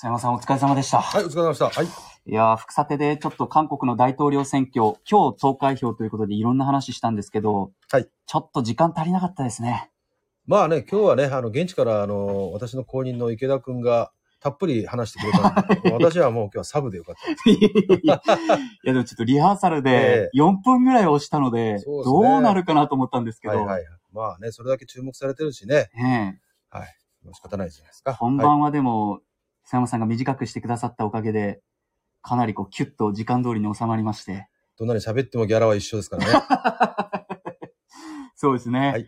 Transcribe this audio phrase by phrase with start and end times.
[0.00, 1.02] 佐山さんお疲れ様でした。
[1.02, 1.68] はい、お疲れ様でした。
[1.68, 1.84] はい。
[1.84, 8.08] いやー、副査定でちょっと韓国の大統領選挙、今日投開票ということでいろんな話したんですけど、はい。
[8.24, 9.90] ちょっと時間足りなかったですね。
[10.46, 14.10] まあね、今日はね、あの、現地から、あの、私の後任の池田くんが、
[14.40, 17.60] たっぷり話してくれたんで、私はもう今日はサブでよかったです。
[18.02, 18.22] いや、
[18.82, 23.84] でもちょっとリハーサルで4分ぐらい押したので、そうですねどうなるかなと思ったんですけど、はいはいはい。
[24.14, 26.40] まあね、それだけ注目されてるしね、ね
[26.70, 26.96] はい。
[27.22, 28.12] もう仕方ないじゃないですか。
[28.12, 29.20] え本はい番はでも、
[29.70, 31.60] 佐山さんが短くしてくださったおかげで、
[32.22, 34.48] かなりこうキュッと時間通りに収まりまして。
[34.76, 36.32] どんなに喋ってもギャラは一緒ですからね。
[38.34, 38.90] そうですね。
[38.90, 39.06] はい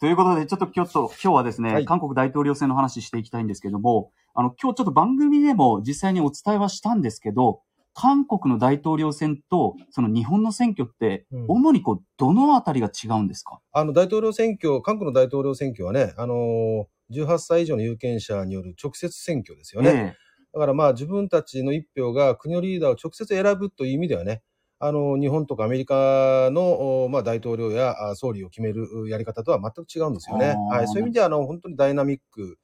[0.00, 7.62] ということで、ちょっと今日と、今日はですね、はい韓国大統領選の話していきたいんですけども、あの、今日ちょっと番組でも実際にお伝えはしたんですけど、
[7.94, 13.60] 韓国の大統領選と、その日本の選挙って、うん主にこう、どのあたりが違うんですか？
[13.72, 19.90] あの、大統領選挙、韓国の大統領選挙はね、あのー、18歳以上の有権者による直接選挙ですよね。
[19.90, 20.16] え
[20.52, 24.42] だからまあ自分たちの一票が国のリーダーを直接選ぶという意味ではね、
[24.78, 30.56] あの、日本とかアメリカの、おまあ、大統領やあ総理を決めるやり方とは全く違うんですよね。
[30.70, 30.88] はい。
[30.88, 32.58] そういう意味では、あの、本当にダイナミック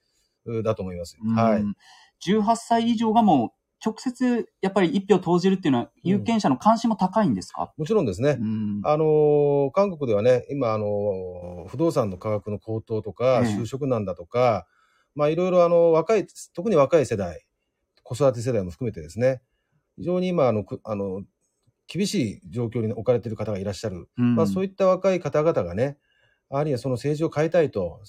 [0.46, 1.16] うだと思います。
[1.22, 1.64] うんはい。
[2.20, 8.36] 18歳以上がもう、直接、やっぱり一票投じるっていうのは、有権者の関心も高いんですか、もちろんですね。
[8.40, 8.80] うん。
[8.84, 13.56] あのー韓国ではね、今、あのー不動産の価格の高騰とか、ええ。
[13.56, 14.66] 就職難だとか、
[15.14, 17.44] まあ、いろいろ、あの、若い、特に若い世代、
[18.02, 19.42] 子育て世代も含めてですね、
[19.96, 21.22] 非常に今、あの、くあの、
[21.86, 24.08] 厳しい状況に置かれている方がいらっしゃる。
[24.18, 24.34] うん。
[24.34, 25.98] まあ、そういった若い方々がね、
[26.50, 28.00] あるいはその政治を変えたいと、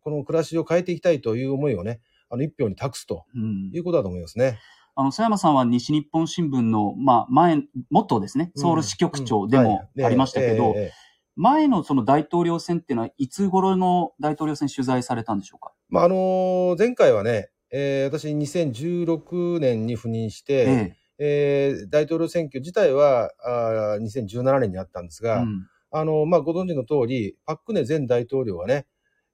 [0.00, 3.70] この暮らしを変えていきたいという思いをね、あの、一票に託すとうん。
[3.72, 4.58] いうことだと思いますね。
[4.96, 10.92] あの、佐山さんは西日本新聞の、まあ、前、元ですね、ソウル支局長でもありましたけど、ええええ
[11.38, 15.74] 前のその大統領選っていうのは、いつ頃の大統領選取材されたんでしょうか？
[15.90, 21.74] まあ、あのー前回はね、えー私2016年に赴任して、ええ。
[21.84, 25.66] ー大統領選挙自体はあー2017年にあったんですが、うん。
[25.90, 28.86] あのまあ、ご存知の通り、パク・クネ前大統領はね、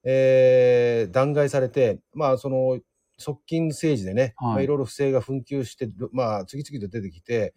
[0.03, 2.81] えー弾劾されて、まあ、その
[3.23, 4.51] 側近政治でね、はい。
[4.51, 7.55] いまあ、いろいろ不正が紛糾して、まあ、次々と出てきて、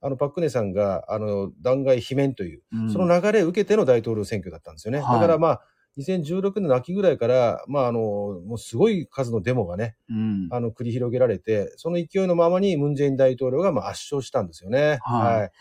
[0.00, 2.92] あのパク・クネさんがあの弾劾罷免という、うん。
[2.92, 5.00] その流れを受けての大統領選挙だったんですよね。
[5.00, 5.20] はい。
[5.20, 5.60] だからまあ、
[5.98, 10.48] 2016年の秋ぐらいから、まあ、あの、もうすごい数のデモがね、うん。
[10.50, 14.98] あの、繰り広げられて、その勢いのままにムン・ジェイン大統領がまあ圧勝したんですよね。
[15.02, 15.52] はい。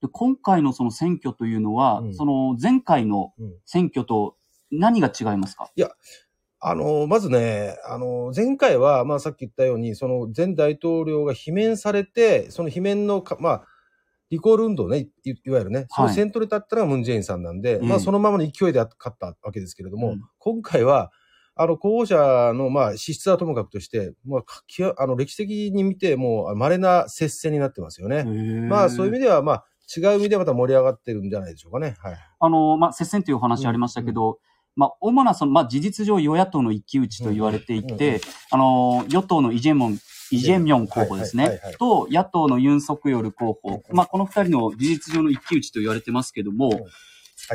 [0.00, 2.14] で今回のその選挙というのは、うん。
[2.14, 3.54] その前回のうん。
[3.64, 4.36] 選挙と
[4.70, 5.70] 何が違いますか？
[6.60, 13.64] あの、まずね、あの、前回は、まあさっき言ったように、その前大統領が罷免されて、その罷免のか、まあ、
[14.30, 21.12] リコール運動ね、いいわゆるね、その先頭に立ったのがムン・ジェインさんなんで、ええまあそのままの勢いで勝ったわけですけれども、うん今回は、
[21.60, 28.22] あの、候補者の、まあ、資質はともかくとして、まあ、かきわあの、歴史的に見て、もう、稀な接戦になってますよね。
[28.68, 29.64] まあ、そういう意味では、まあ、
[29.94, 31.96] 違う意味でまた盛り上がってるんじゃないでしょうかね。
[31.98, 32.16] はい。
[32.38, 34.38] あの、まあ、接戦というお話ありましたけど、
[34.78, 38.20] まあ、主なその、まあ、事実上与野党の一騎打ちと言われていて、
[38.52, 39.98] あの、与党のイジェモン、
[40.30, 41.60] イジェミョン候補ですね。
[41.80, 43.82] と、野党のユン・ソクヨル候補。
[43.90, 46.84] うんまあ、この二人の事実上の一騎打ちと言われてますけども、はい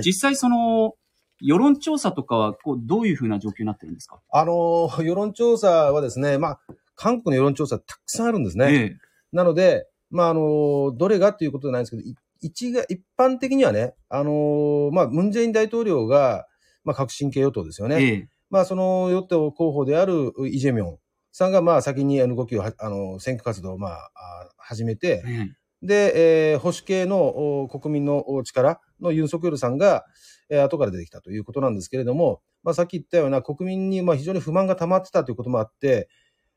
[0.03, 0.95] 実際その、
[1.39, 4.19] 世論調査とかは、こう、どういうふうな状況になってるんですか？
[4.31, 6.59] あのー世論調査はですね、まあ、
[6.95, 8.65] 韓国の世論調査たくさんあるんですね。
[8.73, 8.97] ええ。
[9.31, 16.47] なので、まあ、あのーどれがっていうことじゃないんですけど、い一が、一般的にはね、あのーまあ、ムン・ジェイン大統領が、
[16.83, 18.03] まあ、革新系与党ですよね。
[18.03, 18.29] ええ。
[18.49, 20.97] まあ、その与党候補であるイ・ジェミョン
[21.31, 25.47] さんが、まあ、先にあの動きをは、あの、選挙活動を、まあ、あ始めて、え
[25.81, 30.05] で、えー保守系のお国民のお力のユン・ソクヨルさんが、
[30.49, 36.07] えー後から出てきたということなんですけれども、まあ、さっき言ったような国民にまあ非常に不満が溜まってたということもあって、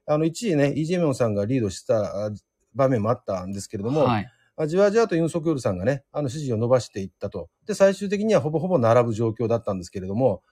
[0.07, 2.31] あの、一時ね、イ・ジェミョンさんがリードしたあ
[2.75, 4.29] 場面もあったんですけれども、はい。
[4.57, 7.49] あじわじわとユン・ソクヨルさんがね、あの支持を伸ばしていったと。
[7.67, 10.43] で、最終的にはほぼほぼ並ぶ状況だったんですけれども、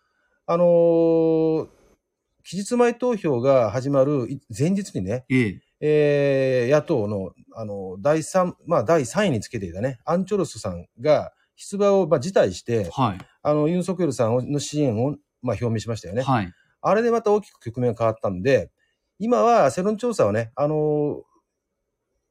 [0.47, 1.69] あのー
[2.47, 5.61] 期日前投票が始まるい前日にね、ええ。
[5.81, 13.19] えー野党の、あの、第三、まあ、第3位につけていたね、アンチョルスさんが出馬を、まあ、辞退して、はい。
[13.43, 16.21] あの、ユン・ソクヨルさんの支援を、まあ、表明しましたよね。
[16.21, 16.53] はい。
[16.83, 18.71] あれでまた大きく局面が変わったんで、
[19.19, 21.23] 今は世論調査はね、あの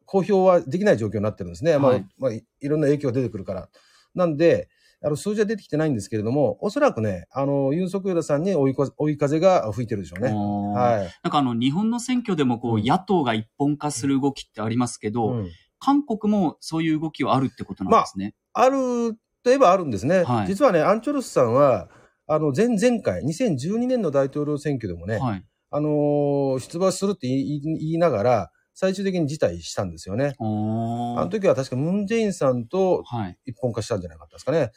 [0.05, 1.77] 公表はできない状況になってるんですね。
[1.77, 3.69] まあはい、まあ、いいろんな影響が出てくるから。
[4.15, 4.69] なんで、
[5.05, 10.29] あの、数字は出てきてないんですけれども、おそらくね、あの、ユン・ソクヨルさんに追いこ追い風が吹いてるでしょうね。
[10.29, 11.13] はい。
[11.23, 15.49] なんかあの、日本の選挙でもこう、うん野党が一本化する動きってありますけど、うん
[15.85, 18.35] 韓国もそういう動きはあるってことなんですね。
[18.53, 20.23] あるといえばあるんですね。
[20.23, 21.89] はい実はね、アンチョルスさんは、
[22.25, 25.45] あの、前々回、2012年の大統領選挙でもね、はい。
[25.71, 27.35] あのー出馬するって言
[27.81, 30.35] いながら、最終的に辞退したんですよね。
[30.39, 33.37] あの時は確かムン・ジェインさんとはい。
[33.45, 34.71] 一本化したんじゃなかったですかね。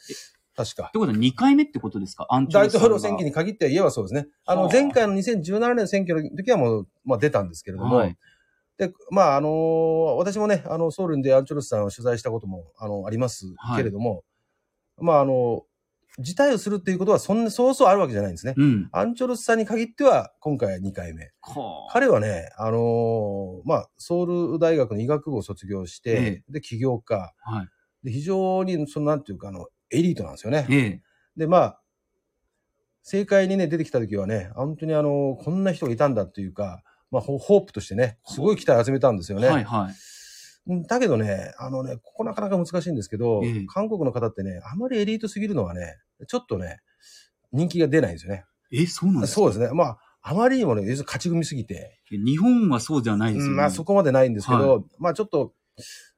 [0.55, 0.91] 確かっ。
[0.91, 2.25] てことは2回目ってことですか？
[2.29, 4.27] アンチョ大ルスさんが統領選挙に限って言えばそうですね。
[4.45, 8.17] あの、はあ前回の2017年の選挙の時はもう、まあ出たんですけれども、はい
[8.77, 14.23] で、まあ、あのー私もね、あの、ソウルでアンチョルスさんを取材したことも、あの、ありますけれども、
[14.97, 15.63] まあ、あの、
[16.19, 18.55] 辞退をするっていうことは、そんな、そうそうあるわけじゃないんですね。
[18.57, 18.89] うん。
[18.91, 21.31] アンチョルスさんに限っては、今回は2回目。
[21.41, 27.33] はあ彼はね、あのーまあ、ソウル大学の医学部を卒業して、えで、起業家。
[27.39, 27.69] はい。
[28.03, 30.65] で、非常に、その、なんていうか、あの、エリートなんですよね。
[30.69, 31.01] ええ。
[31.37, 31.81] で、まあ、
[33.03, 39.47] 政界にね、出てきた時はね、本当にあの、こんな人がいたんだっていうか、まあ、ホホープとしてね、すごい期待を集めたんですよね。
[39.47, 39.93] はいはい。
[40.67, 45.97] うんだけどね、あのね、ここなかなか難しいんですけど、ええ韓国の方ってね、あまりエリートすぎるのはね、
[46.27, 46.79] ちょっとね、
[47.51, 48.45] 人気が出ないんですよね。
[48.71, 49.35] え、そうなんですか？
[49.35, 49.69] そうですね。
[49.73, 53.51] まあ、あまりにもね、勝ち組すぎて、日本はそうではないですよね。
[53.51, 55.53] うんまあそこまでないんですけど、はまあちょっと、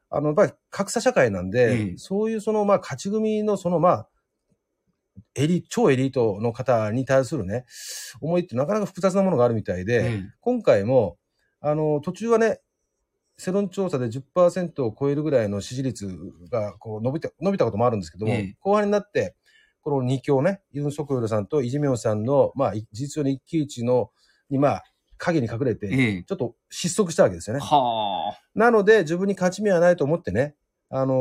[0.09, 4.09] あの、やっぱり格差社会なんで、ええそういうその、まあ勝ち組のその、まあ、
[5.35, 7.65] エリ、超エリートの方に対するね、
[8.19, 11.17] 思いってなかなか複雑なものがあるみたいで、ええ今回も、
[11.61, 12.61] あの、途中はね、
[13.39, 16.07] 世論調査で10%を超えるぐらいの支持率
[16.51, 19.35] がこう伸びて、伸びたこともあるんですけども、ええ後半になって、
[19.81, 24.11] この2強ね、ユン・ソクヨルさんとイ・ジェミョンさんの、まあ、い事実上の一騎打ちの、
[24.49, 24.83] に、まあ、
[25.17, 26.23] 影に隠れて、ええ。
[26.23, 27.61] ちょっと失速したわけですよね。
[27.61, 28.39] はあ。
[28.55, 30.55] なので、自分に勝ち目はないと思ってね、
[30.89, 31.13] あの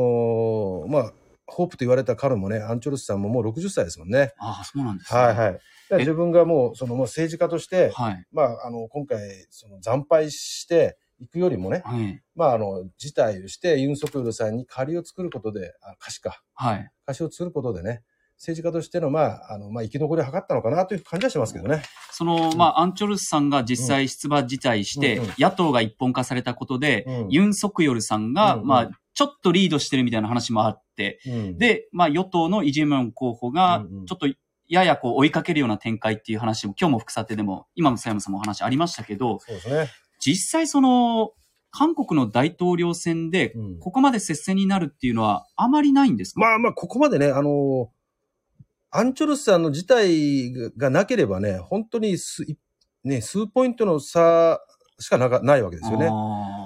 [0.87, 1.13] ーまあ、
[1.47, 4.33] ホープと言われた彼もね、アンチョルスさんももう60歳ですもんね。
[4.37, 5.59] ああ、そうなんですねはいはい。
[5.99, 8.25] 自分がもう、その、もう政治家として、はい。
[8.31, 9.19] まあ、あの、今回、
[9.49, 12.21] その、惨敗していくよりもね、はい。
[12.35, 16.41] まあ、あの、辞退をして、ユン・ソクヨルさんに借りを作ることで、あ、貸しか。
[16.53, 16.91] はい。
[17.05, 18.03] 貸しを作ることでね、
[18.39, 21.83] 政治家としての、まあ、あの、まあ、生き残りを図ったのかなという感じはしますけどね。
[22.11, 34.27] その、まあ、アンチョルスさんが実際出馬辞退して、うんうん野党が一本化されたことで、うんユン・ソクヨルさんが、うんうんまあ、ちょっとリードしてるみたいな話もあって、うん、で、まあ、与党のイ・ジェミョン候補がうんうん、ちょっと、
[34.69, 39.89] ややこう追いかけるような展開っていう話も、今日も副査定でも、今も佐山さんもお話ありましたけど、そうですね。
[40.19, 41.31] 実際その、
[41.71, 47.91] 韓国の大統領選で、うんここまで接戦になるっていうのはあまりないんですか、まあまあ、ここまでね、あの
[48.91, 52.45] アンチョルスさんの事態がなければね、本当に数,、
[53.03, 54.59] ね、数ポイントの差
[54.99, 56.09] しかなかないわけですよね。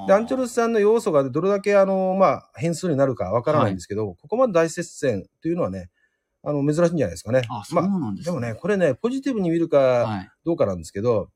[0.08, 5.90] で、アンチョルスさんの要素がどれだけ、あの、まあ、変数になるかわからないんですけど、ここまで大接戦というのはね、
[6.44, 7.44] あの、珍しいんじゃないですかね。
[7.50, 10.30] あ、そうまあ、なんですでもね、これね、ポジティブに見るかはい。
[10.46, 11.30] どうかなんですけど、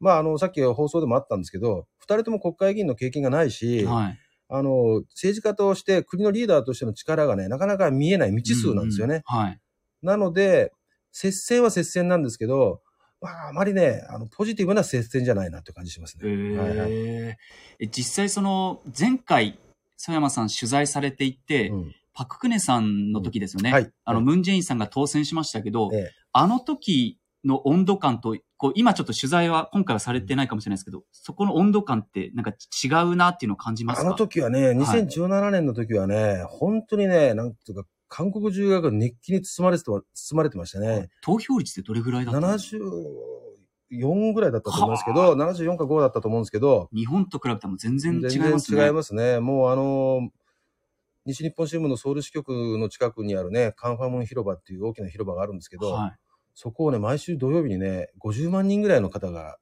[0.00, 4.18] まあ、あの、さっき放送でもあったんですけど、二人とも国会議員の経験がないし、はい。
[4.48, 9.22] あの、政治家として国のリーダーとしての力がね、なかなか見えない未知数なんですよね。
[9.30, 9.60] うんうんはい。
[10.02, 10.72] なので、
[11.12, 12.82] 接戦は接戦なんですけど、
[13.20, 16.58] まあ、あまりね、あの、ポジティブな接戦じゃないなって感じしますへね。
[16.58, 17.36] はいはいえ
[17.80, 19.58] え実際その、前回、
[19.96, 23.72] 曽山さん取材されていて、うんパククネさんの時ですよね。
[23.72, 23.90] はい。
[24.04, 34.06] あの、ムンジェインさんが当選しましたけど、ええあの時の温度感と、こう、今ちょっと取材は、今回はされてないかもしれないですけど、そこの温度感ってなんか違うなっていうのを感じますか？
[34.06, 41.08] あの時はね、2017年の時はね、本当にね、なんていうか、韓国中が熱気に包まれてま、包まれてましたね。
[41.20, 42.48] 投票率ってどれぐらいだった？
[42.48, 42.84] んですか
[43.92, 48.78] 74ぐらいだったと思いますけど、74か5だったと思うんですけど、日本と比べても全然違い全ますね。
[48.78, 49.40] 然違いますね。
[49.40, 50.30] もうあの、
[51.26, 56.12] 西日本新聞のソウル支局の近くにあるね、カンファムン広場っていう大きな広場があるんですけど、はい。
[56.54, 59.58] そこをね、毎週土曜日にね、50万人ぐらいの方が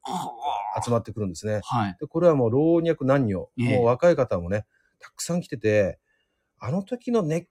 [0.85, 1.61] 集まってくるんですね。
[1.65, 1.97] はい。
[1.99, 4.67] で、これはもう老若男女、ええもう若い方もね、
[4.99, 5.99] たくさん来てて、
[6.59, 7.49] あの時の熱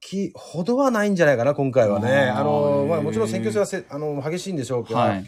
[0.00, 2.28] 気ほどはないんじゃないかな、今回はね。
[2.28, 5.24] あの、まあもちろん選挙戦はせあの激しいんでしょうけど、はい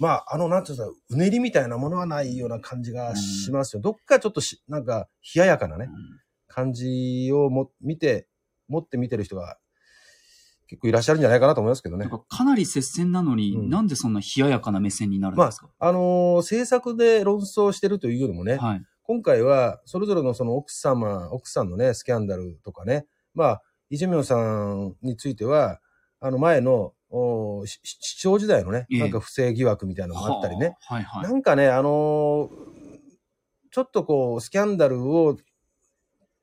[0.00, 3.82] まあ、あの、なんていうんですか、うねりみたいなものはないような感じがしますよ。
[3.82, 5.92] どっかちょっとし、なんか、冷ややかなね、うん
[6.52, 8.26] 感じをも見て、
[8.66, 9.56] 持って見てる人が
[10.70, 12.06] 結構いらっしゃるんじゃないかなと思いますけどね。
[12.06, 18.82] かかなり接戦なのに、うんなんでそんな冷ややかな目線になるんですか、あのー政策で論争してるというよりもね、はい。
[19.02, 25.80] 今回は、それぞれのその奥様、奥さんのね、スキャンダルとかね、まあ、イ・ジェミョンさんについては、
[26.20, 30.94] あの前の、おし市長時代のね、ええなんか不正疑惑みたいなのもあったりね、はあ。
[30.94, 31.22] はいはい。
[31.24, 32.48] なんかね、あのー
[33.72, 35.36] ちょっとこう、スキャンダルを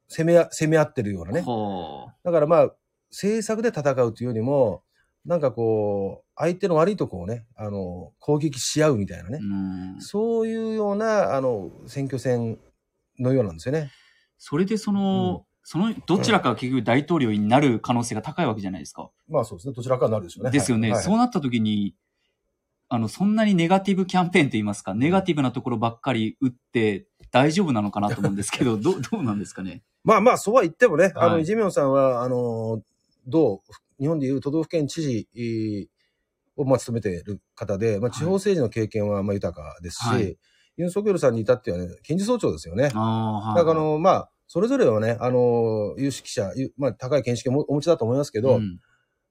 [0.09, 1.43] 攻めあ、攻め合ってるようなね。
[1.45, 2.71] はだからまあ、
[3.09, 4.83] 政策で戦うというよりも、
[5.25, 9.39] なんかこう、相手の悪いとこをね、あの、攻撃し合うみたいなね
[9.99, 12.59] そういうような、あの、選挙戦
[13.19, 13.91] のようなんですよね。
[14.37, 19.11] それでその、うんその、どちらかが結局大統領になる可能性が高いわけじゃないですか。
[19.27, 19.73] まあそうですね。
[19.73, 20.51] どちらかになるでしょうね。
[20.51, 20.93] ですよね。
[20.93, 21.93] はいそうなった時に、
[22.87, 29.83] あの、そんなにネガティブキャンペーンと言いますか、ネガティブなところばっかり打って大丈夫なのかなと思うんですけど、どう、どうなんですかね。
[30.05, 32.81] まあまあ、そうは言ってもね、あの、はいイ・ジェミョンさんは、あの、
[33.27, 33.59] どう、
[33.99, 35.87] 日本でいう都道府県知事えー
[36.57, 40.37] を、まあ、務めている方で、まあ、地方政治の経験は、まあ、豊かですし、はい
[40.79, 42.91] ユン・ソギョルさんに至ってはね、検事総長ですよね。
[42.93, 43.53] あ。
[43.57, 48.79] だから、あの、まあ、それぞれはね、あの、有識者、ゆまあ、高い見識をお持ちだと思いますけど、うん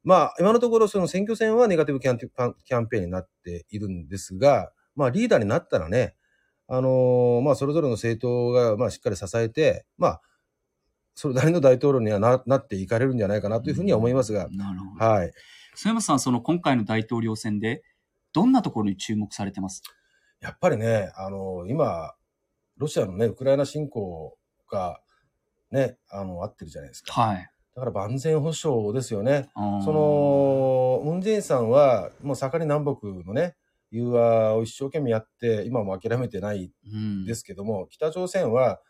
[0.02, 6.14] まあ、今のところ、その選挙戦はネガティブキャンキャンペーンになっているんですが、まあ、リーダーになったらね、
[6.68, 10.20] あのまあ、それぞれの政党が、まあ、しっかり支えて、まあ、
[11.16, 15.04] それなりの大統領にはななっていかれるんじゃないかなというふうには思いますが、なるほど。
[15.04, 15.32] はい。
[15.74, 17.82] 曽山さん、その今回の大統領選で、
[18.32, 19.82] どんなところに注目されてます？
[20.40, 22.14] やっぱりね、あの今、
[22.76, 24.36] ロシアのね、ウクライナ侵攻
[24.70, 25.00] が、
[25.70, 27.12] ね、あの、あってるじゃないですか。
[27.12, 27.50] はい。
[27.74, 29.48] だから万全保障ですよね。
[29.54, 33.56] そ、の、ムン・ジェインさんは、もう盛り南北のね、
[33.90, 38.80] 融和を一生懸命やって、今も諦めてないうん、ですけども、北朝鮮は、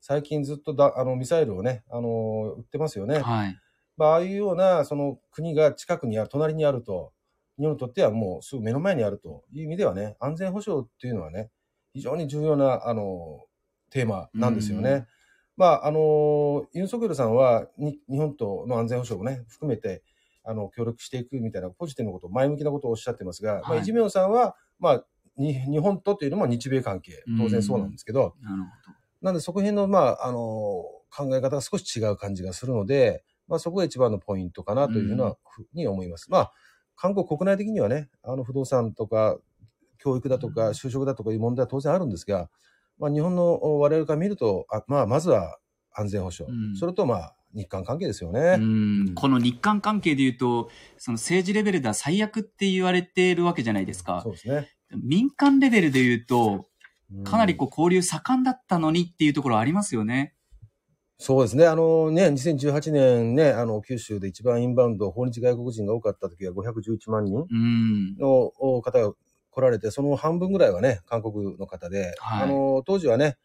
[0.00, 3.20] 最近ずっとだあのミサイルをね、あの撃ってますよね。
[3.20, 3.56] はい。
[3.96, 7.12] まあ、ああいうようなその国が近くにある、隣にあると、
[7.58, 11.50] 日本にとってはもうすぐ目の前にあるという意味ではね、安全保障っていうのはね、
[11.92, 13.44] 非常に重要なあの
[13.90, 14.90] テーマなんですよね。
[14.90, 15.06] うん
[15.58, 20.04] まあ、あのユン・ソクヨルさんはに日本との安全保障をね、含めて
[20.44, 25.04] あの協力していくみたいなポジティブなこと、前向きなことをおっしゃってますが、まあ、はいイ・ジェミョンさんは、まあ、
[25.36, 30.38] に日本とというのも日米関係、当然そうなんですけど、なるほなんでそこ辺の、まあ、あの、
[31.10, 36.30] 考え方が少し違う感じがするので、まあそこが一番のポイントかなというのはふうに思います。
[36.30, 36.52] まあ、
[36.96, 39.38] 韓国国内的にはね、あの不動産とか
[39.98, 42.50] 教育だとか就職だとかいう問題は当然あるんですが、
[42.98, 45.58] まあ日本の我々から見ると、あまあまずは
[45.92, 46.54] 安全保障。
[46.54, 48.38] うんそれとまあ日韓関係ですよど。
[48.38, 48.56] ね。
[48.58, 54.30] うんこの日韓関係で言うと、その政治レベルでは最悪って言われているわけじゃないですかそ。
[54.30, 54.68] うですね。
[54.90, 56.62] 民間レベルで言うと、うん
[57.24, 60.34] かなりこう交流盛んだったのにっていうところありますよね。
[61.20, 61.66] そうですね。
[61.66, 68.16] あのね、2018年ね、あの、九州で一番インバウンド、訪日外国人が多かった時は511万人うん。
[68.18, 69.12] の方が
[69.50, 73.36] 来られて、その半分ぐらいはね、韓国の方で、はいあの、当時はね、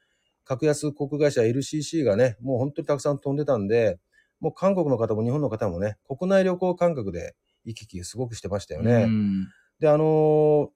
[0.45, 3.99] 格安航空会社 LCC がね、もう本当にたくさん飛んでたんで、
[4.39, 7.33] もう韓国の方も日本の方もね、国内旅行感覚で
[7.65, 9.03] 行き来すごくしてましたよね。
[9.03, 9.47] うん
[9.79, 10.69] で、あの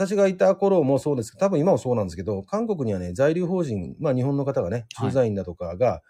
[0.00, 6.00] 私がいた頃もそうですけど、多分今もそうなんですけど、韓国にはね、在留邦人、まあ日本の方がね、はい駐在員だとかが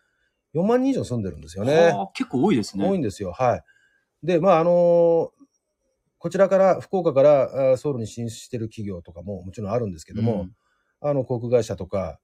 [0.54, 1.90] 4万人以上住んでるんですよね。
[1.90, 2.88] はあ結構多いですね。
[2.88, 3.32] 多いんですよ。
[3.32, 3.62] はい。
[4.22, 5.32] で、まあ、あの
[6.18, 10.46] こちらから、福岡からあソウルに進出してる企業とかももちろんあるんですけども、
[11.00, 12.20] あの、航空会社とか、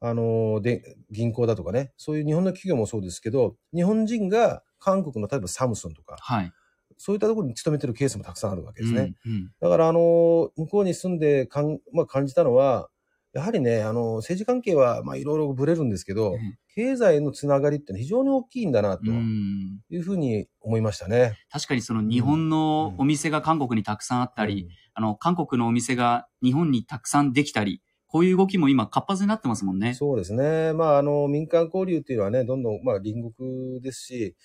[0.00, 6.52] あので、銀行だとかね、そういう日本の企業もそうですけど、日本人が韓国の例えばサムスンとか、はい。
[7.02, 9.14] そういったところに勤めてるケースもたくさんあるわけですね。
[9.24, 12.90] うんうんだから、あの、向こうに住んでかん、まあ、感じたのは、
[13.32, 16.38] やはりね、あの、政治関係は、まあ、いろいろぶれるんですけど、うん
[16.76, 21.36] 経済のつながりって非常に大きいんだな、とうんいうふうに思いましたね。
[21.50, 29.94] 確かにその日本のお店が韓国にたくさんあったり、あの、韓国のお店が日本にたくさんできたり、こういう動きも今活発になってますもんね。
[29.94, 30.72] そうですね。
[30.74, 34.36] まあ、あの、民間交流っていうのはね、どんどん、まあ、隣国ですし、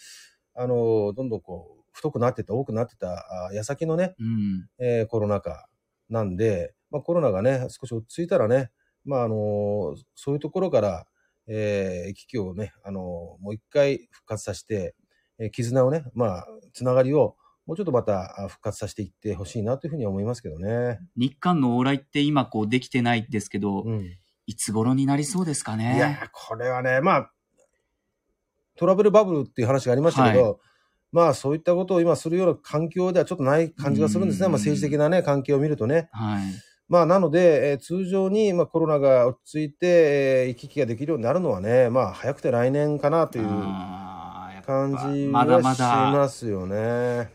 [0.55, 4.67] あの、どんどんこう、太くなってた、多くなってた、あ矢先のね、うん。
[4.77, 5.69] えーコロナ禍
[6.09, 8.69] なんで、まあ、コロナがね、少し落ち着いたらね、
[9.05, 11.07] まあ、あの、そういうところから、
[11.47, 14.95] えー危機をね、あの、もう一回復活させて、
[15.39, 20.99] えー絆をね、まあ、つながりを、もうちょっとまたあ復活させていってほしいなというふうには思いますけどね。
[21.15, 24.05] 日韓の往来って今こうできてないですけど、うん。
[24.45, 25.95] いつ頃になりそうですかね？
[25.95, 27.31] いや、これはね、まあ、
[28.75, 30.59] トラベルバブルっていう話がありましたけど、
[31.15, 34.47] まあそういったことを今するような環境ではちょっとない感じがするんですね。
[34.47, 36.09] うんまあ政治的なね、関係を見るとね。
[36.11, 36.61] はい。
[36.89, 43.75] まあなので、えー通常にまあコロナが落ち着いて、えー行き来ができるようになるのはね、まあ早くて来年かなという
[44.65, 46.11] 感じまだまはしだ。
[46.11, 46.75] ますよね。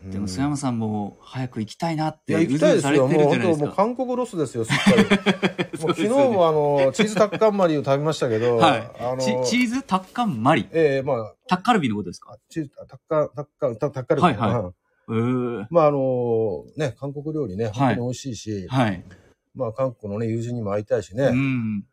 [0.05, 3.07] でも、うん須山さんも早く行きたいなって、いや、行きたいですよ。
[3.09, 3.57] もう本当。
[3.57, 4.99] もう韓国ロスですよ、すっかり。
[5.81, 10.67] もう昨日もあの、チーズタッカンマリを食べましたけど、 はいあの、チチーズタッカンマリ？
[10.73, 12.37] ええまあ、タッカルビのことですか？
[12.49, 14.73] チーズ、タッカ、タッカ、タタッカルビはいはい
[15.71, 19.05] まああの、ね、韓国料理ね、本当に美味しいし、はい。
[19.57, 21.85] まあ韓国のね、友人にも会いたいしね、うん。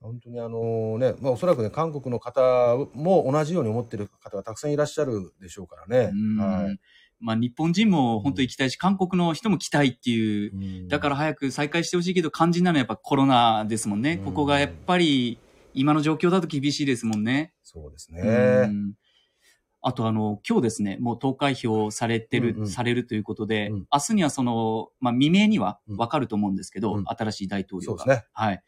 [0.00, 6.10] 本当にあのね、まあおそらくね、韓国の方も同じように思ってる方がたくさんいらっしゃるでしょうからね。
[6.12, 6.78] うんはい。
[7.20, 14.14] まあ日本人も本当行きたいし、韓国の人も来たいっていう、うんだから早く再開してほしいけど、肝心なのはやっぱコロナですもんね。
[14.14, 15.38] うんここがやっぱり
[15.74, 17.52] 今の状況だと厳しいですもんね。
[17.62, 18.22] そうですうね。
[18.68, 18.94] ん
[19.82, 28.04] あとあの、今日ですね、もう投開票されてる、うんうんされるということで、うん明日にはその、まあ未明にはうんわかると思うんですけど、うん新しい大統領が。
[28.04, 28.26] そうですね。
[28.32, 28.62] はい。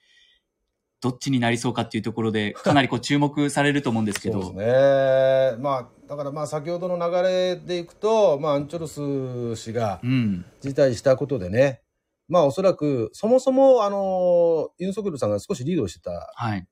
[1.02, 4.40] どっちになりそうかっていうところで、かなりこう注目されると思うんですけど。
[4.40, 5.62] そうですね。
[5.62, 10.44] まあ、だからまあ先ほどの流れでいくと、まあアンチョルス氏がうん。
[10.60, 11.82] 辞退したことでね、
[12.28, 16.66] まあおそらく、そもそもあの、ユン・ソクヨルさんが少しリードしてた、はい。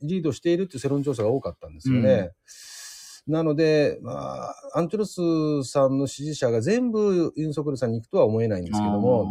[0.00, 2.30] リードしているっていう世論調査が多かったんですよね。
[3.26, 9.26] なので、まあ、アンチョルスさんの支持者が全部ユン・ソクヨルさんに行くとは思えないんですけども、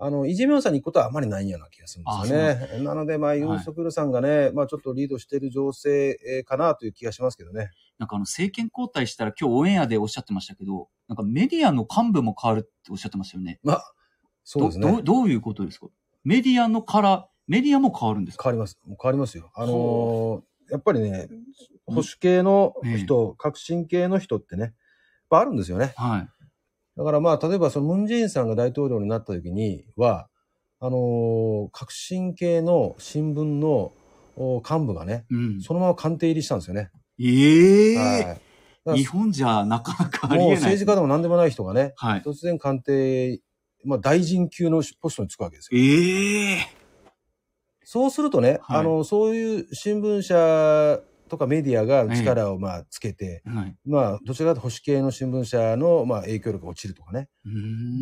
[0.00, 2.84] あの、イ・ジェミョンさんに行くことはあまりないような気がするんですよね。
[2.84, 7.70] なので、まあ、ユン・ソクヨルさんがね、まあちょっとリードしている情勢えーかなという気がしますけどね。
[7.98, 13.58] なんかあの、政権交代したら今日オンエアでおっしゃってましたけど、なんかメディアの幹部も変わるっておっしゃってましたよね。
[13.64, 13.92] まあ、
[14.44, 14.88] そうですね。
[14.88, 15.88] どどどういうことですか？
[16.22, 18.44] メディアのから、メディアも変わるんですか？
[18.44, 18.78] 変わります。
[18.86, 19.50] 変わりますよ。
[19.54, 21.28] あのーほやっぱりね、
[21.86, 24.72] 保守系の人、革新系の人ってね、やっ
[25.30, 25.94] ぱあるんですよね。
[25.96, 26.28] はい。
[26.98, 30.28] だからまあ、例えばそのムンジェインさんが大統領になった時には、
[30.80, 33.92] あのー革新系の新聞の
[34.36, 35.60] お幹部がね、うん。
[35.60, 36.90] そのまま官邸入りしたんですよね。
[37.20, 37.96] ええ
[38.84, 38.98] はい。
[38.98, 40.60] 日本じゃなかなかありえもうない。
[40.60, 42.22] 政治家でも何でもない人がね、はい。
[42.22, 43.40] 突然官邸、
[43.84, 45.80] まあ大臣級のポストに就くわけですよ。
[45.80, 46.66] ええ
[47.84, 53.78] そうするとね、はいあの、そういう新聞社とかメディアが力をまあつけて、はい。
[53.86, 57.28] まあ、どちらかと保守系の新聞社のまあ影響力が落ちるとかね。
[57.44, 57.54] うーん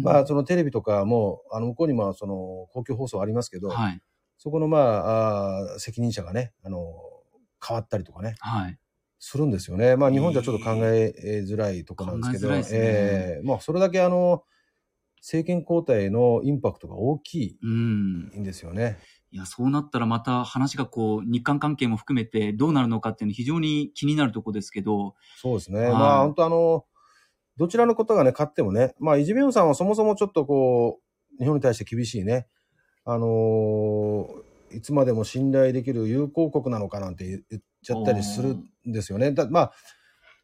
[0.03, 2.35] まあ、そのテレビとかも、あの、向こうにまあ、その
[2.73, 4.03] 公共放送ありますけど、はい。
[4.39, 6.95] そこのまああー、責任者がね、あの、
[7.67, 8.79] 変わったりとかね、はい。
[9.19, 9.97] するんですよね。
[9.97, 14.45] まあ、日本じゃちょっと考えづらいところなんですけど、考えづらいですねええまあ、それだけあの、
[15.21, 18.33] 政権交代のインパクトが大きうん。
[18.35, 18.99] いんですよね。
[19.31, 25.81] いや、そうなったらまた話がこう、日韓関係も含めてどうなるのかっていうの非常に気になるところですけど、そうですね。
[25.81, 26.85] はいまあ、本当あの、
[27.57, 31.01] どちらのことがね、勝ってもね、まあ、イ・ジェミョンさんはそもそもちょっとこ
[31.39, 32.47] う、日本に対して厳しいね、
[33.05, 39.33] あのーいつまでも信頼できる友好国なのかなんて言言っちゃったりするんですよね。
[39.33, 39.73] だまあ、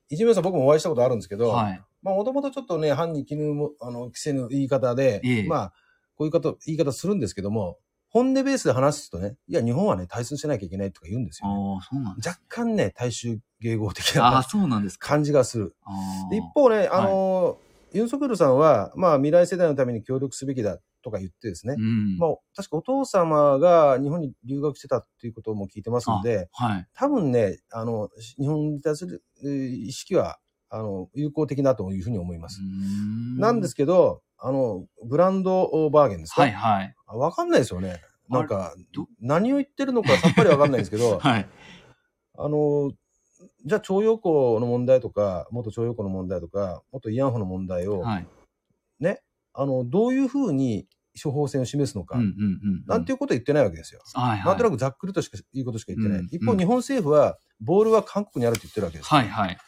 [0.09, 1.83] イ・ジェミョンさん僕もお会いしたことあるんですけど、はい。
[2.02, 5.72] まあ、もともとちょっとね、反に絹も、あの、着せぬ言い方で、ええまあ、
[6.16, 7.78] こういう方、言い方するんですけども、
[8.12, 11.55] 本音ベースで話すとね、いや、日本はね、対寸しなきゃいけないとか言うんですよ、ね。
[11.77, 15.09] ああ、そうなんです若干ね、大衆迎合的なそうなんですか。
[15.09, 15.75] 感じがする。
[16.31, 22.16] 一方ね、あのーユン・ソクヨルさんは、まあ、未来世代のために協力すべきだとか言ってですね、うん。
[22.16, 26.87] まあ、確かお父様が日本に留学してたっていうことも聞いてますので、はい。
[26.94, 30.38] 多分ね、あの、日本に対するえー意識は、
[30.70, 32.61] あの、有効的だというふうに思います。
[33.37, 36.42] なんですけど、あの、ブランドバーゲンですか？
[36.42, 36.94] はいはい。
[37.07, 38.00] あわかんないですよね。
[38.28, 41.48] なんかど、何を言ってるのかさっぱりわかんないんですけど、 はい。
[42.38, 42.92] あの、
[43.64, 48.26] じゃあ徴用工の問題とか、元徴用工の問題とか、元慰安婦の問題を、はい。
[49.00, 50.88] ね、あの、どういうふうに
[51.22, 52.16] 処方箋を示すのか。
[52.87, 54.00] なんていうことを言ってないわけですよ。
[54.14, 54.46] はいはい。
[54.46, 56.18] なんとなくざっくりとしかいいことしか言ってない。
[56.20, 59.09] うん一方、うん日本政府は、ボールは韓国にあるって言ってるわけです。
[59.11, 59.59] はいはい。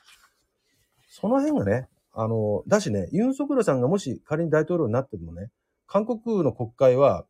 [1.10, 5.50] その辺がね、あの、だしね、ユン・ソクヨルさんがもし仮に大統領になってもね、
[5.86, 7.26] 韓国の国会は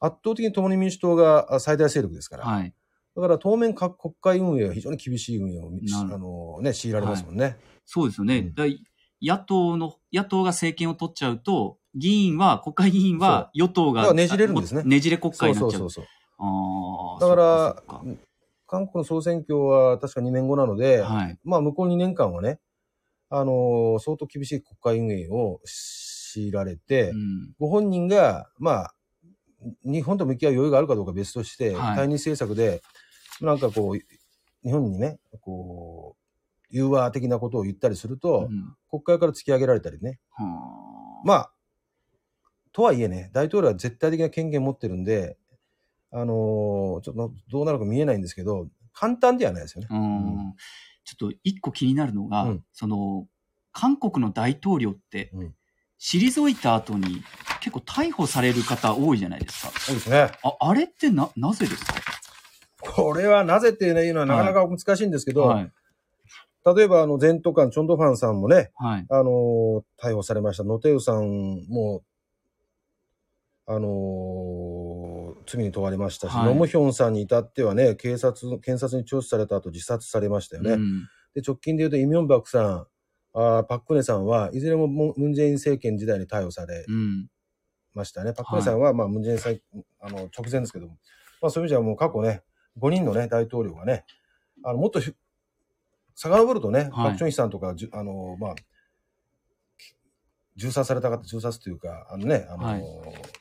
[0.00, 2.72] 圧倒的に共に民主党があ最大勢力ですから、はい。
[3.16, 5.70] だから当面各国会運営は非常に強い運営を
[6.12, 7.56] あの、ね、強いられますもんね。
[7.84, 8.38] そうですよね。
[8.38, 8.64] うんだ
[9.22, 15.80] 野党の、野党が政権を取っちゃうと、議員は、国会議員は与党が、ねじれるんですねねじれ国そう会になっちゃう。
[15.80, 16.04] そうそうそう。
[16.38, 17.20] ああ。
[17.20, 17.82] だから
[18.66, 21.38] 韓国の総選挙は確か2年後なので、かはい。
[21.44, 22.60] まあ向こう2年間はね、
[23.30, 27.52] あの相当厳しい国会運営を強いられて、うん。
[27.58, 28.94] ご本人が、まあ、
[29.84, 32.82] 日本と向き合う余裕があるかどうか別として、はい対日政策で、
[33.40, 33.98] なんかこう、
[34.64, 36.20] 日本にね、こう、
[36.70, 40.18] 融和的なことを言ったりすると、うん国会から突き上げられたりね。
[40.30, 40.44] は
[41.22, 41.52] あまあ、
[42.72, 45.36] とはいえね、大統領は絶対的な権限持ってるんで、
[46.10, 49.88] あのーちょっとどうなるか見えないんですけど、簡単ではないですよね。
[49.90, 50.54] うん
[51.16, 53.26] ちょっと一個気になるのが、うんその、
[53.72, 55.54] 韓国の大統領って、うん
[56.02, 57.22] 退いた後に
[57.60, 59.72] 結構逮捕される方多いじゃないですか。
[59.78, 60.30] そうですね。
[60.42, 61.92] あ、あれってな、なぜですか？
[62.80, 65.72] これはなぜっていうのはなかなか難しいんですけど、はい。
[66.74, 69.06] 例えばあの前途官チョンドファンさんもね、はい。
[69.10, 70.64] あのー逮捕されました。
[70.64, 72.02] ノテウさんも、
[73.66, 73.90] あのー
[75.50, 80.72] 罪に問われましたし、はいノムヒョンさんに至ってはね、警察、検察に聴取された後自殺されましたよね。
[80.72, 82.86] うんで、直近で言うとイ・ミョンバクさん、
[83.32, 87.28] あーパククネさんはいずれもムンジェイン政権時代に逮捕されうん。
[87.94, 88.32] ましたね。
[88.32, 89.62] パククネさんは、まあ、ムンジェイン政
[90.00, 90.96] あの直前ですけども、
[91.40, 92.42] まあ、そういう意味ではもう過去ね、
[92.80, 94.04] 5人のね、大統領がね、
[94.64, 95.12] あの、もっとひ
[96.16, 98.54] 遡るとね、はいパクチョンヒさんとか、あの、まあ、
[100.56, 103.39] 銃殺された方、銃殺というか、あのね、あの、はい殺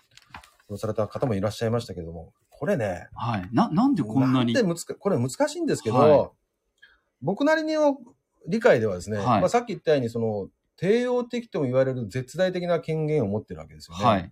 [0.77, 3.49] された方もいらっしゃいましたけども、これね、はい。
[3.51, 4.51] な、なんでこんなに？
[4.51, 6.29] んで難かこれ難しいんですけど、はい
[7.21, 7.97] 僕なりの
[8.47, 14.05] 理解ではですね、はいまあ、さっき言ったように、その、帝王的とも言われる絶大的な権限を持ってるわけですよね。
[14.05, 14.31] はい。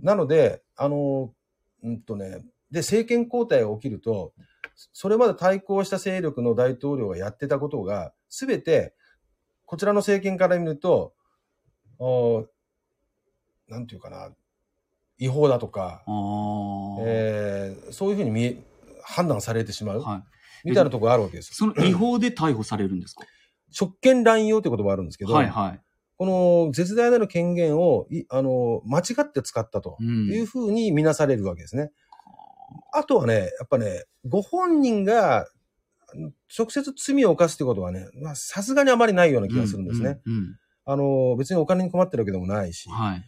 [0.00, 1.34] なので、あの、
[1.82, 4.32] うんとね、で、政権交代が起きると、
[4.92, 8.94] それまで対抗した勢力の大統領がやってたことが、すべて、
[9.66, 11.14] こちらの政権から見ると、
[11.98, 12.46] お
[13.66, 14.30] なんていうかな、
[15.24, 16.02] 違法だとか、
[17.06, 18.58] えーそういうふうに見え、
[19.04, 20.22] 判断されてしまう、は
[20.64, 20.68] い。
[20.68, 21.54] みたいなところがあるわけですよ。
[21.74, 23.24] その違法で逮捕されるんですか？
[23.70, 25.80] 職権乱用ということもあるんですけど、はいはい。
[26.16, 26.26] こ
[26.66, 31.90] の絶大なる権限をいあの間違って使ったとうんいうふうに見なされるわけですね。
[32.92, 35.46] あとはね、やっぱね、ご本人が
[36.56, 40.20] 直接罪を犯すってことはね、まあさすがにあまりないような気がするんですね。
[40.26, 40.32] うん。
[40.32, 42.94] うんあの、別にお金に困ってるわけでもないしうん。
[42.96, 43.22] はい。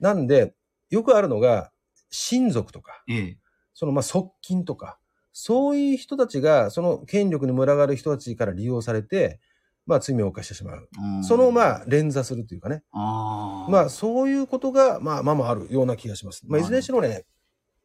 [0.00, 0.54] なんで、
[0.90, 1.72] よくあるのが、
[2.10, 3.38] 親族とか、ええ。
[3.74, 4.98] そのまあ側近とか、
[5.32, 9.40] そういう人たちが、その権力に群がる人たちから利用されて、
[9.86, 10.88] まあ罪を犯してしまう。
[10.98, 12.82] うんそのまあ連座するというかね。
[12.92, 13.70] ああ。
[13.70, 16.44] まあそういうことが、まあまあまああるような気がします。
[16.46, 17.24] まあいずれにしろね、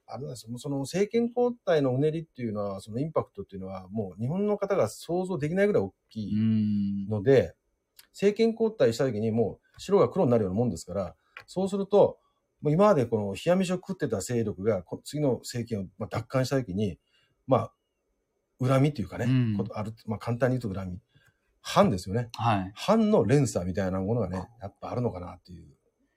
[0.05, 7.07] あれなんですよ、その政権交代のうねりっていうのは、そのインパクトっていうのは、もう日本の方が想像できないぐらい大きういん。
[7.07, 7.55] ので、
[8.11, 11.15] 政権交代した時にもう白が黒になるようなもんですから、
[11.47, 12.19] そうすると、
[12.63, 16.97] もう今までこの冷や飯を食ってた勢力が、こ次の政権をまあ奪還した時に、
[17.45, 20.99] まあ、恨みというかね、うんことある、まあ簡単に言うと恨み。
[21.62, 22.30] 反ですよね。
[22.36, 22.71] はい。
[22.73, 25.65] 反の連鎖みたいなものがね、やっぱあるのかなっていう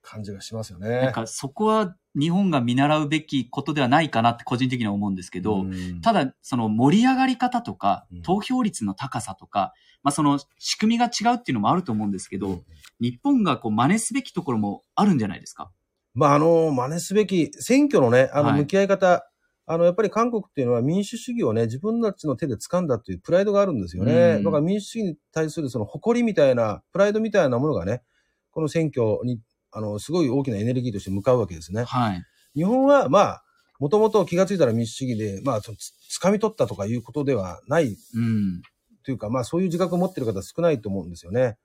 [0.02, 0.88] 感じがしますよね。
[1.00, 12.62] なんかそこは日本が見習うべきことではないかなって個人的には思うんですけど、うんただ、その盛り上がり方とかうん、投票率の高さとか、まあその仕組みが違うっていうのもあると思うんですけど、
[13.00, 15.70] 日本がこう真似すべきところもあるんじゃないですか？
[16.16, 19.30] まあ、あの、真似すべき、選挙のね、あの、はい向き合い方、
[19.66, 24.36] あの、やっぱり韓国っていうのは民主主義をね、自分たちの手で掴んだっていうプライドがあるんですよね。
[24.36, 28.02] うんだから民主主義に対するその誇りみたいな、プライドみたいなものがね、
[28.50, 29.40] この選挙に、
[29.72, 31.84] あの、すごい大きなエネルギーとして向かうわけですね。
[31.84, 32.22] はい。
[32.54, 33.42] 日本は、まあ、
[33.78, 38.62] もともと気がついたら民主主義で、まあ、そのつ掴み取ったとかいうことではないうん。
[39.06, 41.56] というか、まあそういう自覚を持ってる方少ないと思うんですよね。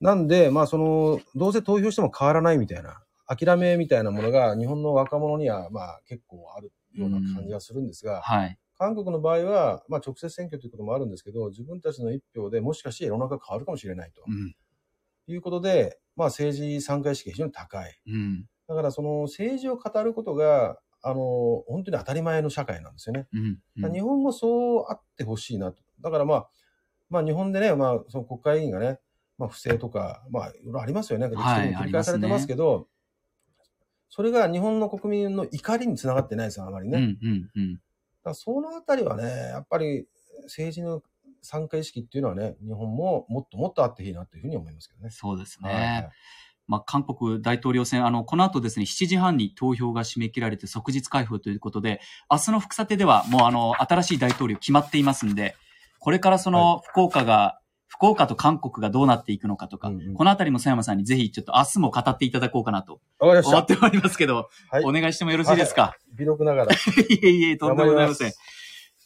[0.00, 3.00] なんで、まあその、どうせ投票しても変わらないみたいな、
[3.36, 8.58] 諦めみたいなものが日本の若者にはまあ結構あるような感じがするんですが、はい。
[8.78, 14.54] 韓国の場合は、まあ直接選挙ということもあるんですけど、自分たちの一票でもしかして世の中が変わるかもしれないとうん。
[15.28, 18.00] いうことで、まあ政治参加意識が非常に高い。
[18.06, 18.46] うん。
[18.68, 23.26] だからその政治を語ることが、あの、本当に当たり前の社会なんですよね。
[23.92, 25.82] 日本もそうあってほしいなと。
[26.00, 26.48] だからまあ、
[27.08, 28.98] まあ日本でね、まあその国会議員がね、
[29.38, 31.28] まあ不正とか、まあいろいろありますよね。
[31.28, 32.88] 歴史的に繰り返されてますけど、
[34.14, 36.98] それが日本の国民の怒りにつながってないですよ、あまりね。
[36.98, 37.04] うん。
[37.22, 37.50] うん。
[37.56, 37.80] うん。
[38.22, 40.06] らそのあたりはね、やっぱり
[40.42, 41.02] 政治の
[41.40, 45.08] 参加意識っていうのはね、日本ももっともっとあっていいなというふうに思いますけどね。
[45.10, 46.10] そうですはいね。
[46.68, 55.56] まあ、韓国大統領選、あの、この後ですね、7時半に投票が締め切られて即日開封ということで、明日の副査定ではもうあの、新しい大統領決まっていますんで、
[55.98, 57.58] これからその福岡が、
[57.94, 63.56] 福岡と韓国がどうなっていくのかとか、うんうんこのあたりも佐山さんにぜひちょっと明日も語っていただこうかなとわかりました。
[63.56, 66.72] 思っておりますけど、はいお願いしてもよろしいですか、微力ながら。
[66.72, 68.32] いえいえ、とんでもございません。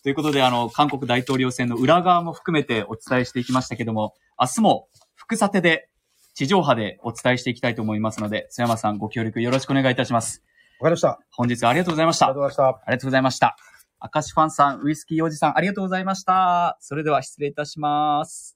[0.04, 5.88] ということで、あの、韓国大統領選の裏側も含めてお伝えしていきましたけども、明日も副査定で、
[6.34, 10.44] 地上波でお伝えしていきたいと思いますので、津山さんご協力よろしくお願いいたします。
[10.78, 11.08] わかりました。
[11.08, 12.26] あ本日はありがとうございました。
[12.26, 12.68] りがとうございました。
[12.68, 13.56] ありがとうございました。
[14.14, 16.76] 明石ファンさん、ウイスキーおじさん、ありがとうございました。
[16.80, 18.55] それでは失礼いたします。